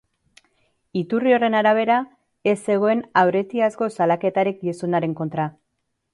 [1.01, 1.97] Iturri horren arabera,
[2.53, 5.49] ez zegoen aurretiazko salaketarik gizonaren kontra.